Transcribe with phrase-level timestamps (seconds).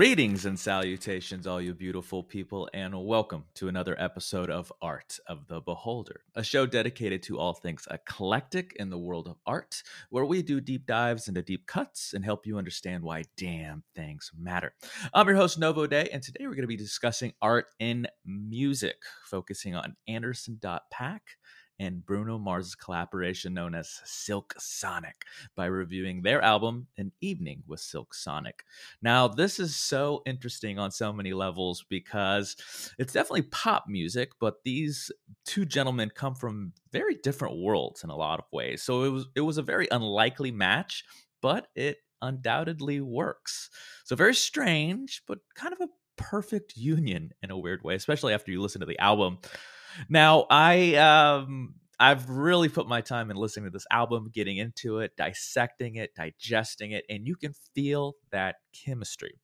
[0.00, 5.46] Greetings and salutations, all you beautiful people, and welcome to another episode of Art of
[5.46, 10.24] the Beholder, a show dedicated to all things eclectic in the world of art, where
[10.24, 14.72] we do deep dives into deep cuts and help you understand why damn things matter.
[15.12, 19.02] I'm your host, Novo Day, and today we're going to be discussing art in music,
[19.26, 21.20] focusing on Anderson.Paak
[21.80, 25.24] and Bruno Mars' collaboration known as Silk Sonic
[25.56, 28.64] by reviewing their album An Evening with Silk Sonic.
[29.00, 32.54] Now, this is so interesting on so many levels because
[32.98, 35.10] it's definitely pop music, but these
[35.46, 38.82] two gentlemen come from very different worlds in a lot of ways.
[38.82, 41.02] So it was it was a very unlikely match,
[41.40, 43.70] but it undoubtedly works.
[44.04, 45.88] So very strange, but kind of a
[46.18, 49.38] perfect union in a weird way, especially after you listen to the album.
[50.08, 55.00] Now, I um I've really put my time in listening to this album, getting into
[55.00, 59.34] it, dissecting it, digesting it, and you can feel that chemistry.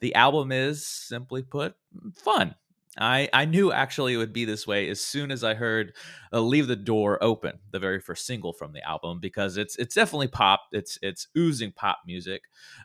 [0.00, 1.74] The album is simply put
[2.14, 2.54] fun.
[2.98, 5.92] I, I knew actually it would be this way as soon as I heard
[6.32, 9.94] uh, "Leave the Door Open," the very first single from the album, because it's it's
[9.94, 10.62] definitely pop.
[10.72, 12.42] It's it's oozing pop music.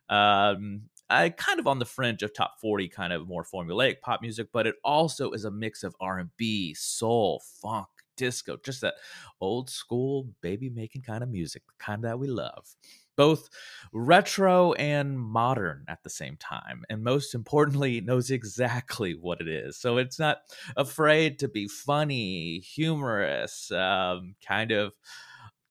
[0.10, 4.22] Um, I kind of on the fringe of top 40 kind of more formulaic pop
[4.22, 7.88] music, but it also is a mix of R&B, soul, funk,
[8.18, 8.96] disco, just that
[9.40, 12.76] old school baby making kind of music, the kind that we love.
[13.18, 13.50] Both
[13.92, 16.84] retro and modern at the same time.
[16.90, 19.78] And most importantly, knows exactly what it is.
[19.78, 20.38] So it's not
[20.78, 24.94] afraid to be funny, humorous, um, kind of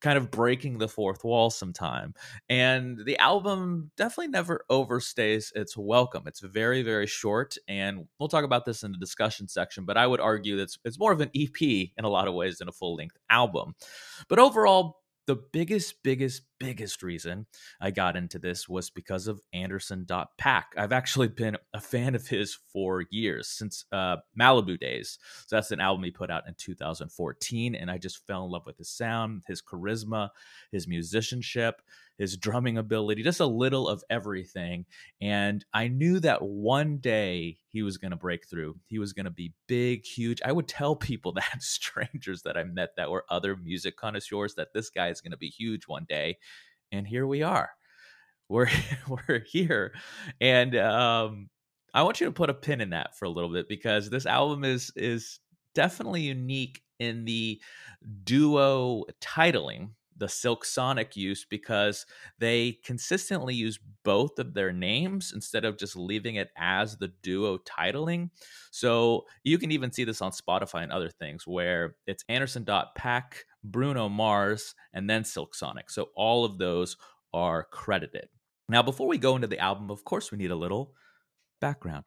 [0.01, 2.13] kind of breaking the fourth wall sometime.
[2.49, 6.23] And the album definitely never overstays its welcome.
[6.25, 10.07] It's very, very short, and we'll talk about this in the discussion section, but I
[10.07, 12.67] would argue that it's, it's more of an EP in a lot of ways than
[12.67, 13.75] a full length album.
[14.27, 17.45] But overall, the biggest, biggest, biggest reason
[17.79, 20.63] I got into this was because of Anderson.Paak.
[20.77, 25.19] I've actually been a fan of his for years, since uh, Malibu days.
[25.47, 27.75] So that's an album he put out in 2014.
[27.75, 30.29] And I just fell in love with his sound, his charisma,
[30.71, 31.81] his musicianship,
[32.21, 34.85] his drumming ability, just a little of everything.
[35.19, 38.75] And I knew that one day he was going to break through.
[38.85, 40.39] He was going to be big, huge.
[40.45, 44.71] I would tell people that, strangers that I met that were other music connoisseurs, that
[44.71, 46.37] this guy is going to be huge one day.
[46.91, 47.71] And here we are.
[48.49, 48.69] We're,
[49.07, 49.95] we're here.
[50.39, 51.49] And um,
[51.91, 54.27] I want you to put a pin in that for a little bit because this
[54.27, 55.39] album is is
[55.73, 57.59] definitely unique in the
[58.23, 59.89] duo titling
[60.21, 62.05] the Silk Sonic use because
[62.37, 67.57] they consistently use both of their names instead of just leaving it as the duo
[67.57, 68.29] titling.
[68.69, 73.23] So you can even see this on Spotify and other things where it's Anderson.Paak,
[73.63, 75.89] Bruno Mars, and then Silk Sonic.
[75.89, 76.97] So all of those
[77.33, 78.29] are credited.
[78.69, 80.93] Now, before we go into the album, of course, we need a little
[81.59, 82.05] background.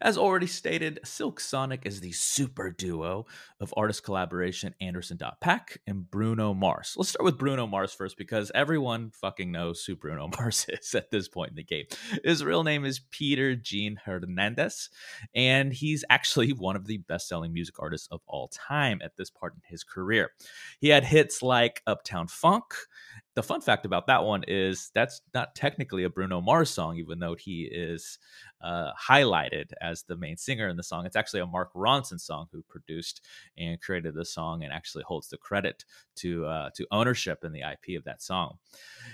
[0.00, 3.26] As already stated, Silk Sonic is the super duo
[3.60, 6.94] of artist collaboration Anderson.Paak and Bruno Mars.
[6.96, 11.10] Let's start with Bruno Mars first because everyone fucking knows who Bruno Mars is at
[11.10, 11.86] this point in the game.
[12.24, 14.90] His real name is Peter Gene Hernandez,
[15.34, 19.30] and he's actually one of the best selling music artists of all time at this
[19.30, 20.30] part in his career.
[20.80, 22.74] He had hits like Uptown Funk,
[23.34, 27.18] the fun fact about that one is that's not technically a Bruno Mars song, even
[27.18, 28.18] though he is
[28.62, 31.06] uh, highlighted as the main singer in the song.
[31.06, 33.24] It's actually a Mark Ronson song who produced
[33.56, 35.84] and created the song and actually holds the credit
[36.16, 38.58] to uh, to ownership in the IP of that song.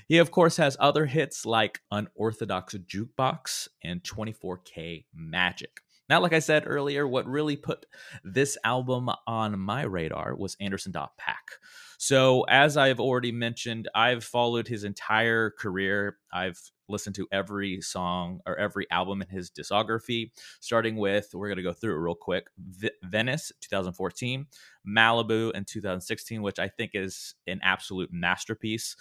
[0.06, 5.80] He of course has other hits like Unorthodox Jukebox and 24K Magic.
[6.08, 7.84] Now, like I said earlier, what really put
[8.24, 11.58] this album on my radar was Anderson Dot Paak.
[11.98, 16.16] So, as I've already mentioned, I've followed his entire career.
[16.32, 16.58] I've
[16.88, 21.62] listened to every song or every album in his discography, starting with, we're going to
[21.62, 24.46] go through it real quick v- Venice, 2014,
[24.86, 28.96] Malibu in 2016, which I think is an absolute masterpiece.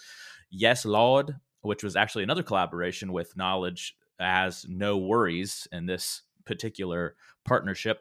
[0.50, 8.00] Yes, Lawd, which was actually another collaboration with Knxwledge as NxWorries in this particular partnership.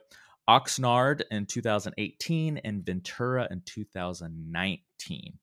[0.49, 5.39] Oxnard in 2018 and Ventura in 2019.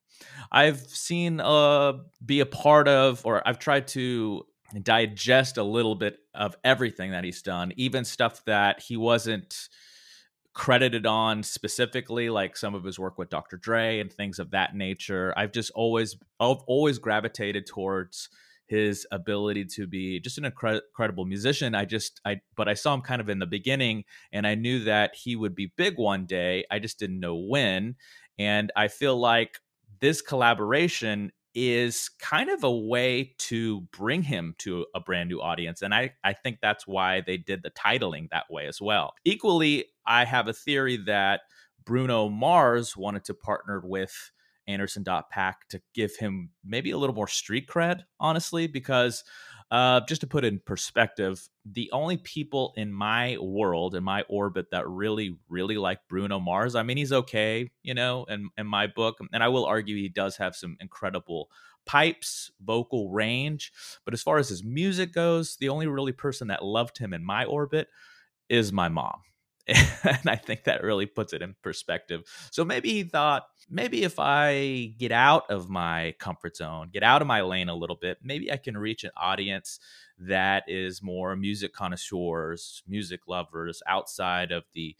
[0.51, 1.95] I've seen uh
[2.25, 4.45] be a part of or I've tried to
[4.83, 9.69] digest a little bit of everything that he's done, even stuff that he wasn't
[10.55, 13.57] credited on specifically like some of his work with Dr.
[13.57, 15.35] Dre and things of that nature.
[15.37, 18.29] I've just always I've always gravitated towards
[18.67, 21.75] his ability to be just an incredible musician.
[21.75, 24.85] I just I but I saw him kind of in the beginning and I knew
[24.85, 26.65] that he would be big one day.
[26.71, 27.97] I just didn't know when.
[28.39, 29.59] And I feel like
[30.01, 35.83] this collaboration is kind of a way to bring him to a brand new audience.
[35.83, 39.15] And I, I think that's why they did the titling that way as well.
[39.25, 41.43] Equally, I have a theory that
[41.85, 44.33] Bruno Mars wanted to partner with
[44.67, 49.23] Anderson.Paak to give him maybe a little more street cred, honestly, because
[49.71, 54.71] uh, just to put in perspective, the only people in my world, in my orbit,
[54.71, 58.87] that really, really like Bruno Mars, I mean, he's okay, you know, in, in my
[58.87, 59.17] book.
[59.33, 61.49] And I will argue he does have some incredible
[61.87, 63.73] pipes, vocal range.
[64.05, 67.25] But as far as his music goes, the only really person that loved him in
[67.25, 67.89] my orbit
[68.49, 69.21] is my mom.
[70.05, 72.23] and I think that really puts it in perspective.
[72.51, 77.23] So maybe he thought, maybe if I get out of my comfort zone, get out
[77.23, 79.79] of my lane a little bit, maybe I can reach an audience
[80.19, 84.97] that is more music connoisseurs, music lovers outside of the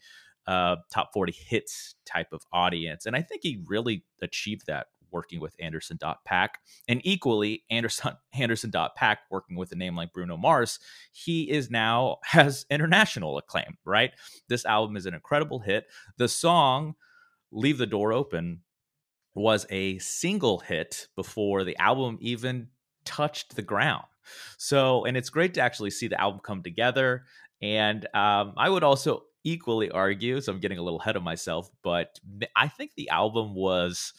[0.47, 3.05] uh, top 40 hits type of audience.
[3.05, 6.49] And I think he really achieved that working with Anderson.Paak.
[6.87, 10.77] And equally, Anderson Anderson.Paak working with a name like Bruno Mars,
[11.11, 14.11] he is now has international acclaim, right?
[14.49, 15.85] This album is an incredible hit.
[16.17, 16.95] The song
[17.51, 18.59] Leave the Door Open
[19.33, 22.67] was a single hit before the album even
[23.05, 24.05] touched the ground.
[24.57, 27.25] So, and it's great to actually see the album come together.
[27.61, 31.69] And um, I would also equally argue, so I'm getting a little ahead of myself,
[31.83, 32.19] but
[32.55, 34.11] I think the album was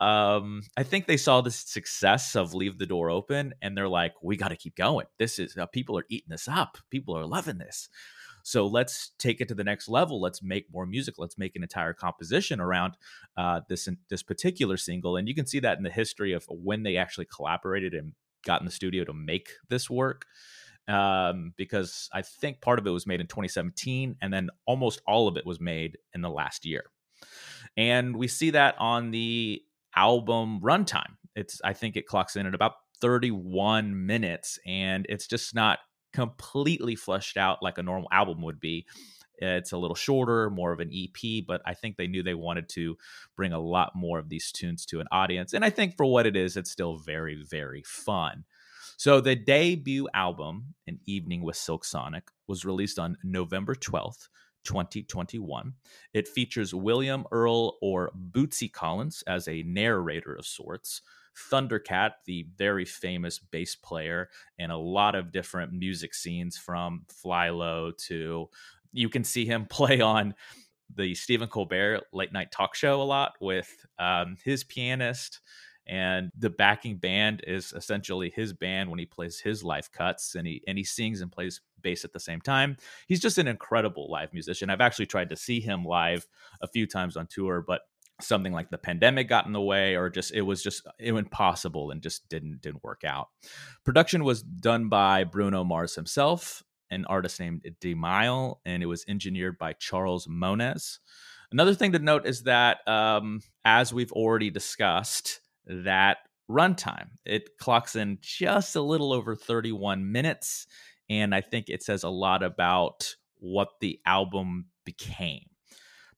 [0.00, 4.14] um, I think they saw the success of Leave the Door Open and they're like,
[4.22, 5.06] we got to keep going.
[5.18, 6.78] This is, uh, people are eating this up.
[6.90, 7.88] People are loving this.
[8.42, 10.20] So let's take it to the next level.
[10.20, 11.16] Let's make more music.
[11.18, 12.94] Let's make an entire composition around
[13.36, 16.82] uh, this this particular single, and you can see that in the history of when
[16.82, 18.12] they actually collaborated and
[18.44, 20.26] got in the studio to make this work.
[20.88, 25.28] Um, because I think part of it was made in 2017, and then almost all
[25.28, 26.84] of it was made in the last year.
[27.76, 29.62] And we see that on the
[30.00, 31.16] album runtime.
[31.36, 35.78] It's I think it clocks in at about 31 minutes and it's just not
[36.12, 38.86] completely fleshed out like a normal album would be.
[39.38, 42.68] It's a little shorter, more of an EP, but I think they knew they wanted
[42.70, 42.96] to
[43.36, 45.52] bring a lot more of these tunes to an audience.
[45.54, 48.44] And I think for what it is, it's still very, very fun.
[48.98, 54.28] So the debut album, An Evening with Silk Sonic, was released on November 12th,
[54.64, 55.74] 2021.
[56.12, 61.02] It features William Earl or Bootsy Collins as a narrator of sorts.
[61.50, 64.28] Thundercat, the very famous bass player,
[64.58, 68.48] and a lot of different music scenes from FlyLo to
[68.92, 70.34] you can see him play on
[70.96, 75.40] the Stephen Colbert late night talk show a lot with um, his pianist
[75.86, 80.46] and the backing band is essentially his band when he plays his live cuts and
[80.46, 82.76] he and he sings and plays bass at the same time.
[83.06, 84.70] He's just an incredible live musician.
[84.70, 86.26] I've actually tried to see him live
[86.60, 87.82] a few times on tour, but
[88.20, 92.02] something like the pandemic got in the way or just it was just impossible and
[92.02, 93.28] just didn't didn't work out.
[93.84, 99.58] Production was done by Bruno Mars himself, an artist named D'Mile, and it was engineered
[99.58, 101.00] by Charles Moniz.
[101.52, 106.18] Another thing to note is that, um, as we've already discussed, that
[106.50, 107.08] runtime.
[107.24, 110.66] It clocks in just a little over 31 minutes.
[111.08, 115.46] And I think it says a lot about what the album became.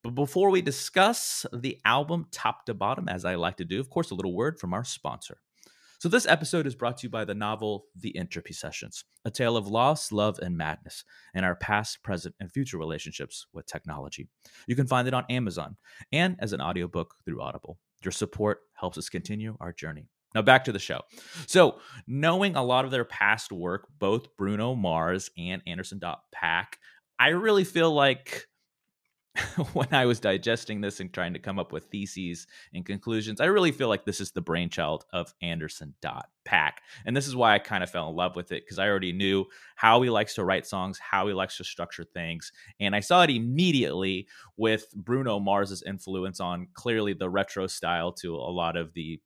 [0.02, 3.88] But before we discuss the album top to bottom, as I like to do, of
[3.88, 5.38] course, a little word from our sponsor.
[6.00, 9.56] So, this episode is brought to you by the novel The Entropy Sessions, a tale
[9.56, 14.28] of loss, love, and madness, and our past, present, and future relationships with technology.
[14.66, 15.76] You can find it on Amazon
[16.11, 17.78] and as an audiobook through Audible.
[18.02, 20.09] Your support helps us continue our journey.
[20.35, 21.03] Now, back to the show.
[21.47, 26.75] So, knowing a lot of their past work, both Bruno Mars and Anderson Dot Paak,
[27.19, 28.47] I really feel like
[29.73, 33.47] when I was digesting this and trying to come up with theses and conclusions, I
[33.47, 36.72] really feel like this is the brainchild of Anderson Dot Paak.
[37.04, 39.12] And this is why I kind of fell in love with it because I already
[39.12, 39.46] knew
[39.76, 42.52] how he likes to write songs, how he likes to structure things.
[42.80, 48.34] And I saw it immediately with Bruno Mars's influence on clearly the retro style to
[48.34, 49.20] a lot of the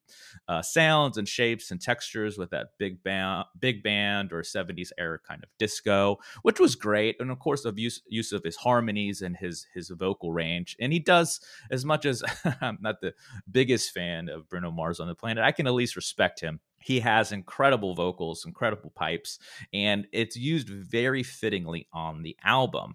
[0.48, 5.18] uh, sounds and shapes and textures with that big band, big band or 70s era
[5.18, 7.16] kind of disco, which was great.
[7.20, 10.76] And of course, of use, use of his harmonies and his, his vocal range.
[10.80, 12.22] And he does as much as
[12.60, 13.14] I'm not the
[13.50, 17.00] biggest fan of Bruno Mars on the planet, I can at least respect him he
[17.00, 19.40] has incredible vocals, incredible pipes,
[19.72, 22.94] and it's used very fittingly on the album.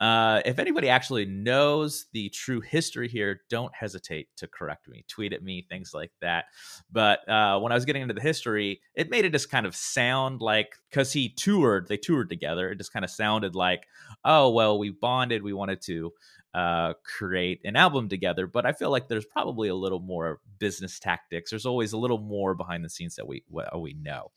[0.00, 5.34] Uh, if anybody actually knows the true history here, don't hesitate to correct me, tweet
[5.34, 6.46] at me, things like that.
[6.90, 9.76] But uh, when I was getting into the history, it made it just kind of
[9.76, 12.70] sound like because he toured, they toured together.
[12.70, 13.86] It just kind of sounded like,
[14.24, 16.14] oh well, we bonded, we wanted to
[16.54, 18.46] uh, create an album together.
[18.46, 21.50] But I feel like there's probably a little more business tactics.
[21.50, 23.44] There's always a little more behind the scenes that we
[23.76, 24.30] we know.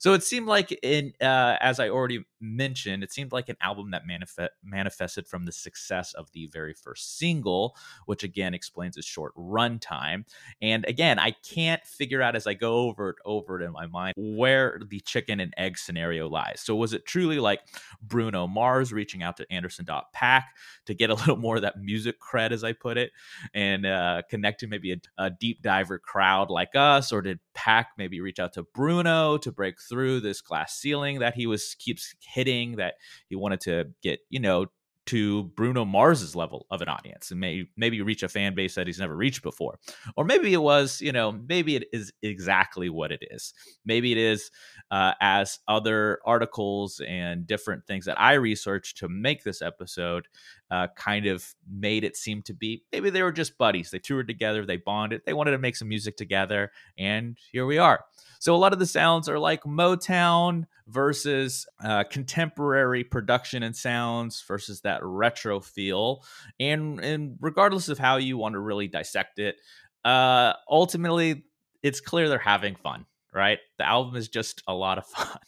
[0.00, 3.90] So it seemed like in uh, as I already mentioned, it seemed like an album
[3.90, 7.76] that manifest, manifested from the success of the very first single,
[8.06, 10.24] which again explains its short runtime.
[10.62, 13.86] And again, I can't figure out as I go over it over it in my
[13.86, 16.62] mind where the chicken and egg scenario lies.
[16.62, 17.60] So was it truly like
[18.00, 20.44] Bruno Mars reaching out to Anderson .Paak
[20.86, 23.12] to get a little more of that music cred, as I put it,
[23.52, 27.86] and uh, connect to maybe a, a deep diver crowd like us, or did Paak
[27.98, 32.14] maybe reach out to Bruno to break through this glass ceiling that he was keeps
[32.20, 32.94] hitting that
[33.28, 34.66] he wanted to get you know
[35.10, 38.86] to Bruno Mars's level of an audience and may, maybe reach a fan base that
[38.86, 39.80] he's never reached before.
[40.16, 43.52] Or maybe it was, you know, maybe it is exactly what it is.
[43.84, 44.52] Maybe it is
[44.92, 50.28] uh, as other articles and different things that I researched to make this episode
[50.70, 52.84] uh, kind of made it seem to be.
[52.92, 53.90] Maybe they were just buddies.
[53.90, 57.78] They toured together, they bonded, they wanted to make some music together, and here we
[57.78, 58.04] are.
[58.38, 64.42] So a lot of the sounds are like Motown versus uh, contemporary production and sounds
[64.46, 66.24] versus that retro feel.
[66.58, 69.56] And and regardless of how you want to really dissect it,
[70.04, 71.44] uh, ultimately
[71.82, 73.06] it's clear they're having fun.
[73.32, 75.38] Right, the album is just a lot of fun,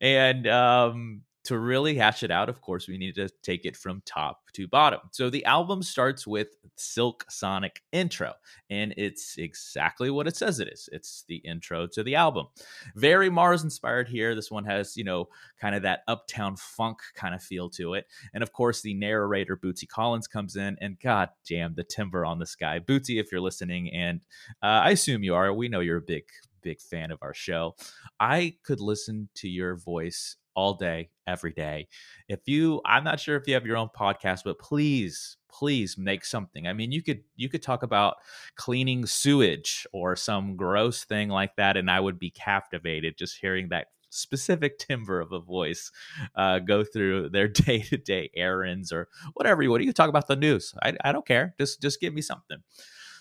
[0.00, 4.04] and um, to really hash it out, of course, we need to take it from
[4.06, 5.00] top to bottom.
[5.10, 8.34] So the album starts with Silk Sonic intro,
[8.70, 10.88] and it's exactly what it says it is.
[10.92, 12.46] It's the intro to the album.
[12.94, 14.36] Very Mars inspired here.
[14.36, 15.26] This one has, you know,
[15.60, 18.06] kind of that uptown funk kind of feel to it.
[18.32, 22.38] And of course, the narrator Bootsy Collins comes in, and god damn the timber on
[22.38, 22.78] this guy.
[22.78, 24.20] Bootsy, if you're listening, and
[24.62, 26.26] uh, I assume you are, we know you're a big
[26.62, 27.74] big fan of our show.
[28.18, 31.88] I could listen to your voice all day, every day.
[32.28, 36.24] If you, I'm not sure if you have your own podcast, but please, please make
[36.24, 36.66] something.
[36.66, 38.16] I mean, you could you could talk about
[38.56, 43.68] cleaning sewage or some gross thing like that, and I would be captivated just hearing
[43.68, 45.90] that specific timbre of a voice
[46.34, 49.84] uh, go through their day to day errands or whatever you want.
[49.84, 50.74] You talk about the news.
[50.82, 51.54] I, I don't care.
[51.58, 52.58] Just just give me something.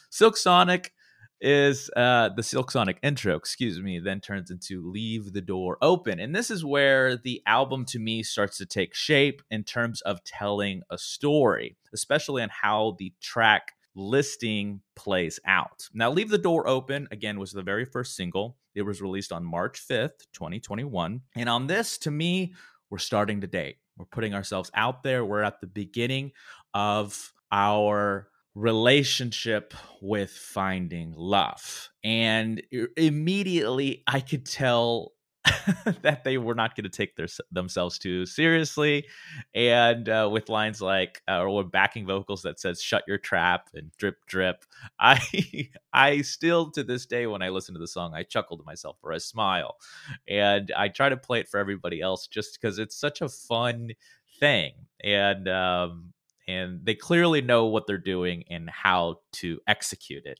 [0.09, 0.93] Silk Sonic
[1.41, 6.19] is uh, the Silk Sonic intro, excuse me, then turns into Leave the Door Open.
[6.19, 10.23] And this is where the album to me starts to take shape in terms of
[10.23, 15.89] telling a story, especially on how the track listing plays out.
[15.93, 18.57] Now, Leave the Door Open, again, was the very first single.
[18.75, 21.21] It was released on March 5th, 2021.
[21.35, 22.53] And on this, to me,
[22.89, 23.77] we're starting to date.
[23.97, 25.25] We're putting ourselves out there.
[25.25, 26.31] We're at the beginning
[26.73, 31.89] of our relationship with finding love.
[32.03, 32.61] And
[32.97, 35.13] immediately I could tell
[36.03, 39.05] that they were not going to take their themselves too seriously,
[39.55, 43.89] and uh, with lines like uh, or backing vocals that says "shut your trap" and
[43.97, 44.65] "drip drip,"
[44.99, 48.63] I I still to this day when I listen to the song I chuckle to
[48.65, 49.77] myself or I smile,
[50.27, 53.91] and I try to play it for everybody else just because it's such a fun
[54.39, 56.13] thing, and um,
[56.49, 60.39] and they clearly know what they're doing and how to execute it.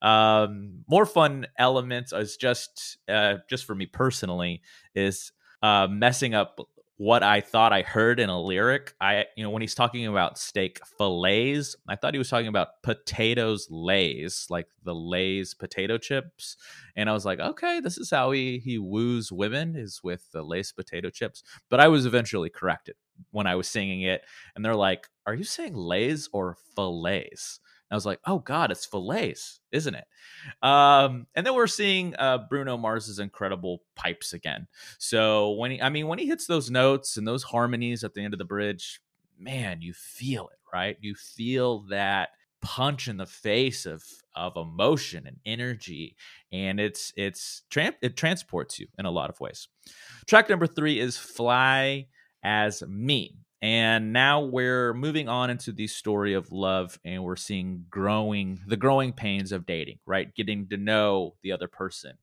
[0.00, 4.62] Um, more fun elements is just uh, just for me personally
[4.94, 5.32] is
[5.62, 6.58] uh, messing up
[7.02, 8.94] what I thought I heard in a lyric.
[9.00, 12.80] I, you know, when he's talking about steak fillets, I thought he was talking about
[12.84, 16.56] potatoes lays, like the Lay's potato chips.
[16.94, 20.44] And I was like, okay, this is how he he woos women is with the
[20.44, 21.42] Lay's potato chips.
[21.68, 22.94] But I was eventually corrected
[23.32, 24.22] when I was singing it,
[24.54, 27.58] and they're like, "Are you saying lays or fillets?"
[27.92, 30.04] I was like, oh God, it's fillets, isn't it?
[30.62, 34.66] Um, and then we're seeing uh, Bruno Mars's incredible pipes again.
[34.98, 38.22] So when he, I mean, when he hits those notes and those harmonies at the
[38.24, 39.00] end of the bridge,
[39.38, 40.96] man, you feel it, right?
[41.00, 42.30] You feel that
[42.62, 46.16] punch in the face of of emotion and energy,
[46.50, 49.68] and it's it's tramp it transports you in a lot of ways.
[50.26, 52.06] Track number three is "Fly
[52.42, 57.86] as Me." And now we're moving on into the story of love and we're seeing
[57.88, 60.34] growing the growing pains of dating, right?
[60.34, 62.18] Getting to know the other person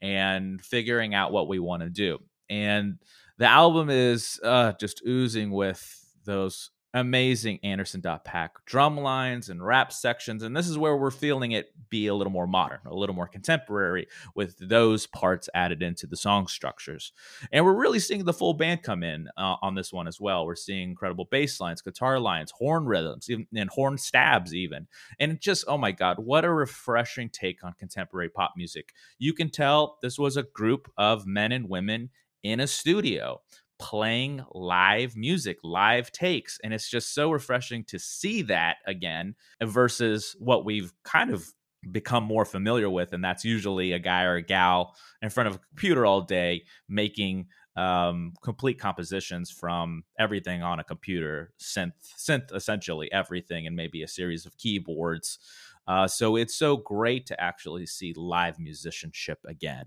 [0.00, 2.18] and figuring out what we want to do.
[2.48, 2.98] And
[3.36, 9.92] the album is uh, just oozing with those amazing Anderson Paak drum lines and rap
[9.92, 13.14] sections, and this is where we're feeling it be a little more modern, a little
[13.14, 17.12] more contemporary, with those parts added into the song structures.
[17.52, 20.44] And we're really seeing the full band come in uh, on this one as well.
[20.44, 24.86] We're seeing incredible bass lines, guitar lines, horn rhythms, even, and horn stabs, even.
[25.18, 28.92] And just oh my god, what a refreshing take on contemporary pop music!
[29.18, 32.10] You can tell this was a group of men and women
[32.42, 33.40] in a studio
[33.80, 36.58] playing live music, live takes.
[36.62, 41.46] And it's just so refreshing to see that again versus what we've kind of
[41.90, 43.12] become more familiar with.
[43.14, 46.64] And that's usually a guy or a gal in front of a computer all day
[46.88, 47.46] making
[47.76, 54.08] um, complete compositions from everything on a computer, synth, synth essentially everything, and maybe a
[54.08, 55.38] series of keyboards.
[55.88, 59.86] Uh, so it's so great to actually see live musicianship again.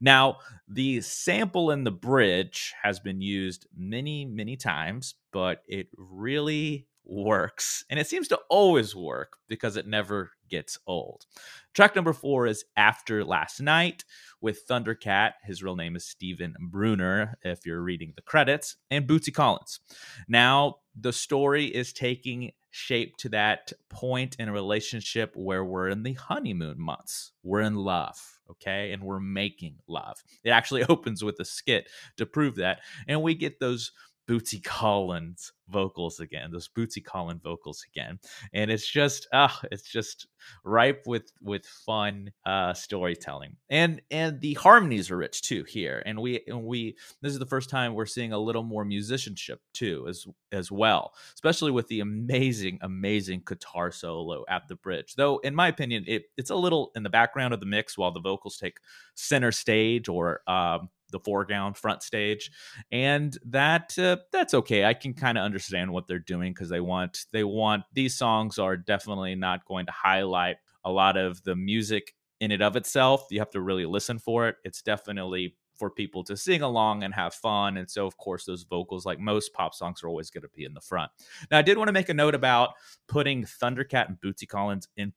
[0.00, 0.38] Now,
[0.68, 7.84] the sample in the bridge has been used many, many times, but it really works.
[7.90, 11.26] And it seems to always work because it never gets old.
[11.74, 14.04] Track number four is After Last Night
[14.40, 15.32] with Thundercat.
[15.42, 19.80] His real name is Stephen Bruner, if you're reading the credits, and Bootsy Collins.
[20.28, 26.02] Now, the story is taking shape to that point in a relationship where we're in
[26.02, 27.32] the honeymoon months.
[27.42, 28.92] We're in love, okay?
[28.92, 30.22] And we're making love.
[30.42, 32.80] It actually opens with a skit to prove that.
[33.08, 33.92] And we get those
[34.28, 38.18] Bootsy Collins vocals again, those Bootsy Collins vocals again,
[38.52, 40.26] and it's just ah, uh, it's just
[40.64, 46.18] ripe with with fun uh, storytelling, and and the harmonies are rich too here, and
[46.18, 50.06] we and we this is the first time we're seeing a little more musicianship too
[50.08, 55.14] as as well, especially with the amazing amazing guitar solo at the bridge.
[55.16, 58.12] Though in my opinion, it it's a little in the background of the mix while
[58.12, 58.78] the vocals take
[59.14, 62.50] center stage or um, the foreground front stage
[62.90, 66.80] and that uh, that's okay i can kind of understand what they're doing because they
[66.80, 71.54] want they want these songs are definitely not going to highlight a lot of the
[71.54, 75.90] music in and of itself you have to really listen for it it's definitely for
[75.90, 77.76] people to sing along and have fun.
[77.76, 80.64] And so, of course, those vocals, like most pop songs, are always going to be
[80.64, 81.10] in the front.
[81.50, 82.70] Now, I did want to make a note about
[83.08, 85.12] putting Thundercat and Bootsy Collins in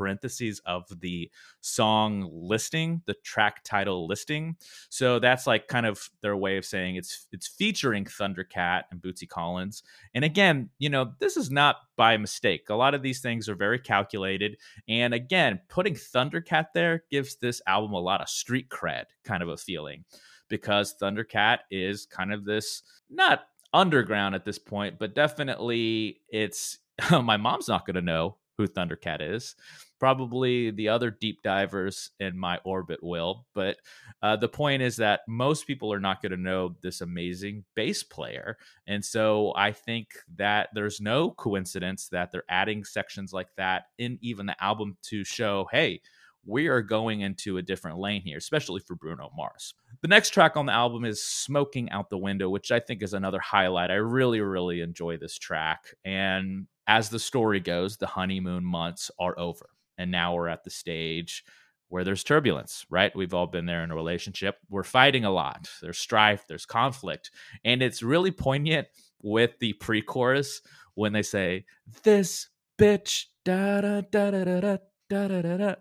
[0.00, 1.30] parentheses of the
[1.60, 4.56] song listing, the track title listing.
[4.88, 9.28] So that's like kind of their way of saying it's it's featuring Thundercat and Bootsy
[9.28, 9.82] Collins.
[10.14, 12.70] And again, you know, this is not by mistake.
[12.70, 14.56] A lot of these things are very calculated.
[14.88, 19.50] And again, putting Thundercat there gives this album a lot of street cred kind of
[19.50, 20.06] a feeling
[20.48, 23.42] because Thundercat is kind of this not
[23.74, 26.78] underground at this point, but definitely it's
[27.10, 29.56] my mom's not going to know who Thundercat is.
[30.00, 33.46] Probably the other deep divers in my orbit will.
[33.54, 33.76] But
[34.22, 38.02] uh, the point is that most people are not going to know this amazing bass
[38.02, 38.56] player.
[38.86, 44.18] And so I think that there's no coincidence that they're adding sections like that in
[44.22, 46.00] even the album to show, hey,
[46.46, 49.74] we are going into a different lane here, especially for Bruno Mars.
[50.00, 53.12] The next track on the album is Smoking Out the Window, which I think is
[53.12, 53.90] another highlight.
[53.90, 55.94] I really, really enjoy this track.
[56.04, 59.68] And as the story goes, the honeymoon months are over.
[60.00, 61.44] And now we're at the stage
[61.90, 63.14] where there's turbulence, right?
[63.14, 64.56] We've all been there in a relationship.
[64.70, 65.68] We're fighting a lot.
[65.82, 67.30] There's strife, there's conflict.
[67.64, 68.88] And it's really poignant
[69.20, 70.62] with the pre chorus
[70.94, 71.66] when they say,
[72.02, 75.74] This bitch, da da da da da da da da da.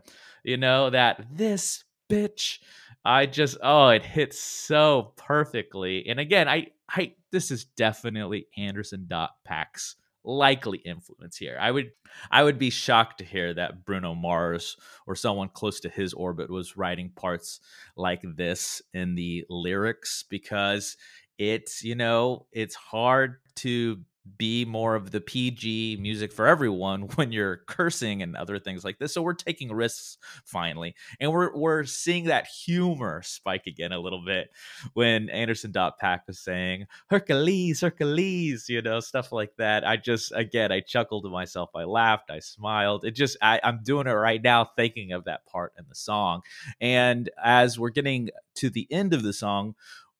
[0.44, 2.58] You know, that this bitch.
[3.06, 6.06] I just, oh, it hits so perfectly.
[6.08, 11.58] And again, I, I, this is definitely Anderson Dot Paak's likely influence here.
[11.60, 11.92] I would
[12.32, 14.76] I would be shocked to hear that Bruno Mars
[15.08, 17.60] or someone close to his orbit was writing parts
[17.96, 20.98] like this in the lyrics because
[21.38, 24.02] it's, you know, it's hard to
[24.38, 29.00] be more of the PG music for everyone when you're cursing and other things like
[29.00, 29.14] this.
[29.14, 34.24] So we're taking risks finally, and we're we're seeing that humor spike again a little
[34.24, 34.52] bit
[34.94, 39.88] when Anderson Dot Paak was saying Hercules, Hercules, you know, stuff like that.
[39.88, 43.06] I just again I chuckled to myself, I laughed, I smiled.
[43.06, 46.42] It just I, I'm doing it right now, thinking of that part in the song,
[46.80, 49.76] and as we're getting to the end of the song.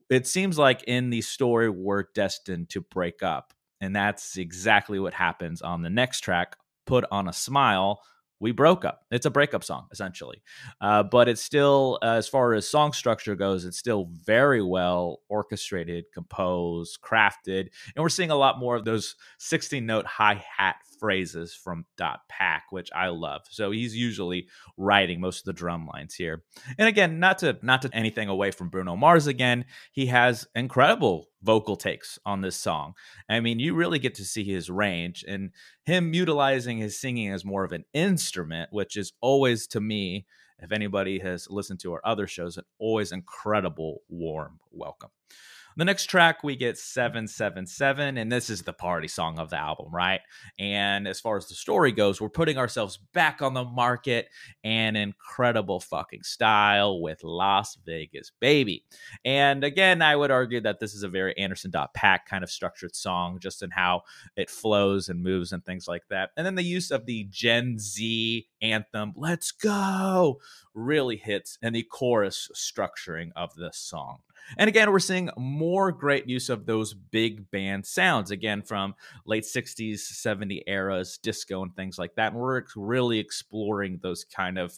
[0.10, 5.14] It seems like in the story we're destined to break up and that's exactly what
[5.14, 8.02] happens on the next track, Put on a Smile.
[8.42, 9.02] We broke up.
[9.12, 10.42] It's a breakup song, essentially.
[10.80, 15.20] Uh, but it's still, uh, as far as song structure goes, it's still very well
[15.28, 17.68] orchestrated, composed, crafted.
[17.96, 22.22] And we're seeing a lot more of those 16 note hi hat phrases from Dot
[22.32, 23.42] Paak, which I love.
[23.50, 26.44] So he's usually writing most of the drum lines here.
[26.78, 31.30] And again, not to not to anything away from Bruno Mars again, he has incredible
[31.42, 32.94] vocal takes on this song.
[33.30, 35.52] I mean, you really get to see his range and
[35.86, 40.26] him utilizing his singing as more of an instrument, which is always to me,
[40.60, 45.10] if anybody has listened to our other shows, an always incredible warm welcome.
[45.80, 49.96] The next track, we get 777, and this is the party song of the album,
[49.96, 50.20] right?
[50.60, 54.28] And as far as the story goes, we're putting ourselves back on the market
[54.62, 58.84] and incredible fucking style with Las Vegas Baby.
[59.24, 62.52] And again, I would argue that this is a very Anderson Dot Paak kind of
[62.52, 64.02] structured song, just in how
[64.36, 66.32] it flows and moves and things like that.
[66.36, 70.42] And then the use of the Gen Z anthem, Let's Go,
[70.74, 74.20] really hits, and the chorus structuring of this song.
[74.58, 79.44] And again, we're seeing more great use of those big band sounds, again, from late
[79.44, 82.34] 60s, 70 eras, disco, and things like that.
[82.34, 84.78] And we're really exploring those kind of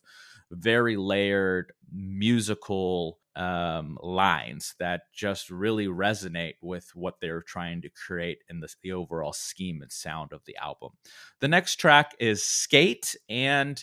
[0.52, 8.40] very layered musical um, lines that just really resonate with what they're trying to create
[8.50, 10.92] in the, the overall scheme and sound of the album.
[11.40, 13.82] The next track is Skate, and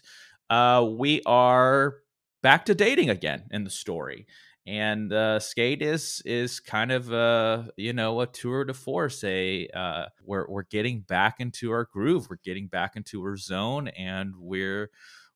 [0.51, 1.97] uh, we are
[2.43, 4.27] back to dating again in the story
[4.69, 9.67] and uh, skate is is kind of a you know a tour de force a
[9.69, 14.35] uh, we're, we're getting back into our groove we're getting back into our zone and
[14.39, 14.91] we're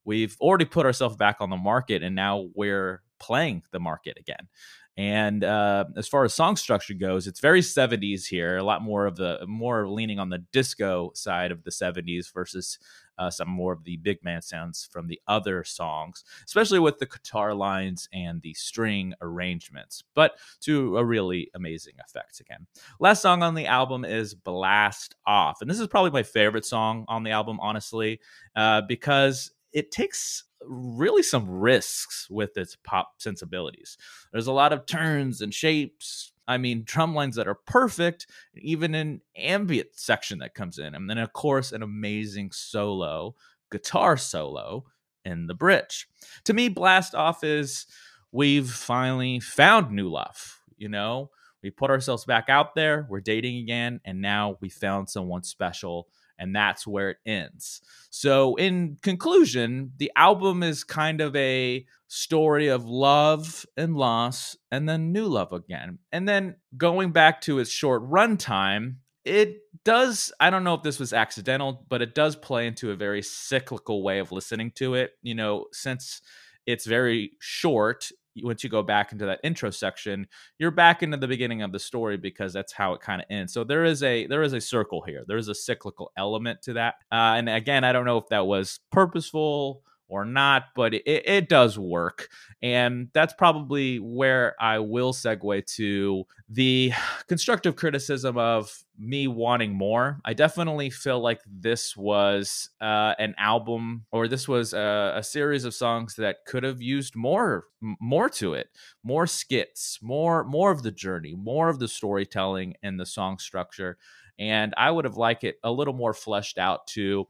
[0.04, 4.48] we've already put ourselves back on the market and now we're playing the market again
[4.96, 8.58] and uh, as far as song structure goes, it's very 70s here.
[8.58, 12.78] A lot more of the more leaning on the disco side of the 70s versus
[13.18, 17.06] uh, some more of the big man sounds from the other songs, especially with the
[17.06, 22.66] guitar lines and the string arrangements, but to a really amazing effect again.
[23.00, 25.60] Last song on the album is Blast Off.
[25.60, 28.20] And this is probably my favorite song on the album, honestly,
[28.56, 33.96] uh, because it takes really some risks with its pop sensibilities.
[34.32, 36.31] There's a lot of turns and shapes.
[36.48, 40.94] I mean, drum lines that are perfect, even an ambient section that comes in.
[40.94, 43.36] And then, of course, an amazing solo,
[43.70, 44.84] guitar solo
[45.24, 46.08] in the bridge.
[46.44, 47.86] To me, Blast Off is
[48.32, 50.60] we've finally found new love.
[50.76, 51.30] You know,
[51.62, 56.08] we put ourselves back out there, we're dating again, and now we found someone special
[56.42, 57.80] and that's where it ends.
[58.10, 64.88] So, in conclusion, the album is kind of a story of love and loss, and
[64.88, 66.00] then new love again.
[66.10, 70.32] And then going back to its short runtime, it does.
[70.40, 74.02] I don't know if this was accidental, but it does play into a very cyclical
[74.02, 75.12] way of listening to it.
[75.22, 76.22] You know, since
[76.66, 78.10] it's very short
[78.42, 80.26] once you go back into that intro section
[80.58, 83.52] you're back into the beginning of the story because that's how it kind of ends.
[83.52, 85.24] So there is a there is a circle here.
[85.26, 86.94] There is a cyclical element to that.
[87.10, 91.48] Uh, and again i don't know if that was purposeful or not, but it, it
[91.48, 92.28] does work.
[92.60, 96.92] And that's probably where I will segue to the
[97.28, 98.70] constructive criticism of
[99.02, 100.20] me wanting more.
[100.24, 105.64] I definitely feel like this was uh, an album or this was a, a, series
[105.64, 108.68] of songs that could have used more more to it,
[109.02, 113.98] more skits, more more of the journey, more of the storytelling and the song structure.
[114.38, 117.26] And I would have liked it a little more fleshed out to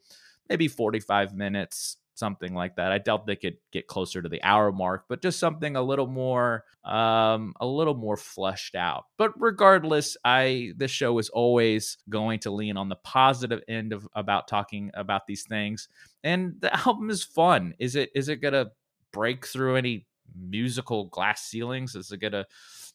[0.50, 2.92] maybe 45 minutes something like that.
[2.92, 6.06] I doubt they could get closer to the hour mark, but just something a little
[6.06, 9.06] more um a little more fleshed out.
[9.16, 14.08] But regardless, I this show is always going to lean on the positive end of
[14.14, 15.88] about talking about these things.
[16.24, 17.74] And the album is fun.
[17.78, 18.70] Is it is it going to
[19.12, 21.94] break through any musical glass ceilings?
[21.94, 22.46] Is it going to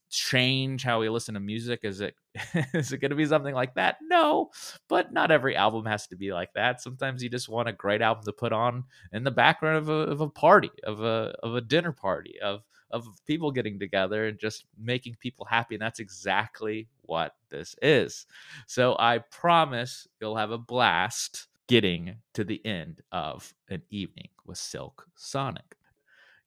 [0.10, 1.82] change how we listen to music?
[1.84, 2.16] Is it
[2.74, 3.98] is it going to be something like that?
[4.02, 4.52] No,
[4.88, 6.82] but not every album has to be like that.
[6.82, 9.94] Sometimes you just want a great album to put on in the background of a,
[9.94, 14.40] of a party, of a of a dinner party, of of people getting together and
[14.40, 15.76] just making people happy.
[15.76, 18.26] And that's exactly what this is.
[18.66, 24.58] So I promise you'll have a blast getting to the end of an evening with
[24.58, 25.77] Silk Sonic.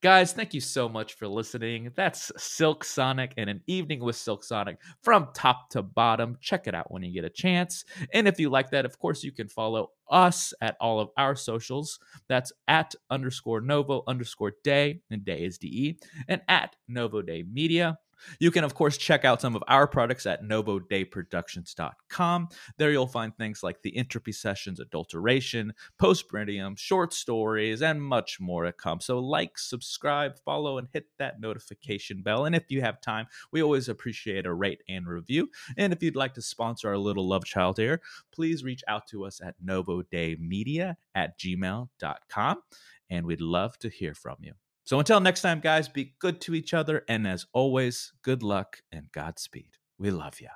[0.02, 1.92] Guys, thank you so much for listening.
[1.94, 6.38] That's Silk Sonic and an evening with Silk Sonic from top to bottom.
[6.40, 7.84] Check it out when you get a chance.
[8.14, 11.36] And if you like that, of course, you can follow us at all of our
[11.36, 11.98] socials.
[12.28, 17.98] That's at underscore Novo underscore day, and day is DE, and at Novo Day Media.
[18.38, 22.48] You can, of course, check out some of our products at novodayproductions.com.
[22.76, 28.64] There you'll find things like the entropy sessions, adulteration, postprendium, short stories, and much more
[28.64, 29.00] to come.
[29.00, 32.44] So, like, subscribe, follow, and hit that notification bell.
[32.44, 35.50] And if you have time, we always appreciate a rate and review.
[35.76, 38.00] And if you'd like to sponsor our little love child here,
[38.32, 42.62] please reach out to us at novodaymedia at gmail.com.
[43.08, 44.54] And we'd love to hear from you.
[44.90, 47.04] So until next time, guys, be good to each other.
[47.06, 49.78] And as always, good luck and Godspeed.
[50.00, 50.48] We love you.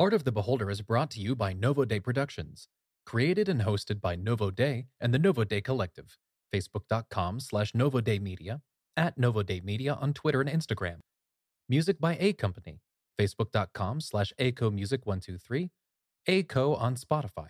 [0.00, 2.68] Art of the Beholder is brought to you by Novo Day Productions.
[3.04, 6.16] Created and hosted by Novo Day and the Novo Day Collective.
[6.54, 8.62] Facebook.com slash Novo Day Media,
[8.96, 11.00] at Novo Day Media on Twitter and Instagram.
[11.68, 12.80] Music by A Company.
[13.20, 15.70] Facebook.com slash ACO Music 123,
[16.28, 17.48] ACO on Spotify.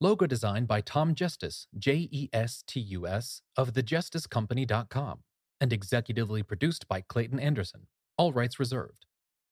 [0.00, 5.20] Logo designed by Tom Justice, J E S T U S, of thejusticecompany.com,
[5.60, 7.86] and executively produced by Clayton Anderson.
[8.16, 9.07] All rights reserved.